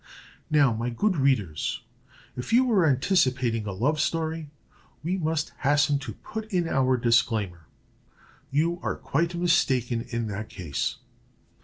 Now, 0.49 0.73
my 0.73 0.89
good 0.89 1.15
readers, 1.15 1.83
if 2.35 2.51
you 2.51 2.71
are 2.71 2.89
anticipating 2.89 3.67
a 3.67 3.71
love 3.71 3.99
story, 3.99 4.49
we 5.03 5.15
must 5.15 5.51
hasten 5.59 5.99
to 5.99 6.13
put 6.15 6.51
in 6.51 6.67
our 6.67 6.97
disclaimer; 6.97 7.67
you 8.49 8.79
are 8.81 8.95
quite 8.95 9.35
mistaken 9.35 10.01
in 10.09 10.25
the 10.25 10.43
case. 10.43 10.95